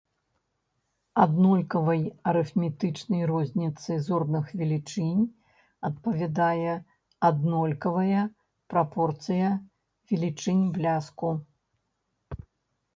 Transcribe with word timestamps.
Аднолькавай 1.25 1.99
арыфметычнай 2.31 3.21
розніцы 3.31 3.97
зорных 4.07 4.45
велічынь 4.61 5.21
адпавядае 5.91 6.73
аднолькавае 7.31 8.23
прапорцыя 8.77 9.53
велічынь 10.15 10.65
бляску. 10.79 11.31